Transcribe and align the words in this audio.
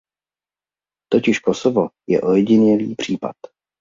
Totiž 1.11 1.39
Kosovo 1.39 1.89
je 2.09 2.21
ojedinělý 2.21 2.95
případ. 2.95 3.35